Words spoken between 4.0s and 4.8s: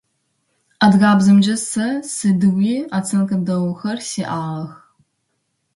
сиӏагъэх.